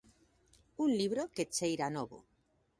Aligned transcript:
Un 0.83 0.89
libro 0.99 1.23
que 1.35 1.49
cheira 1.55 1.85
"a 1.89 1.93
novo". 1.97 2.17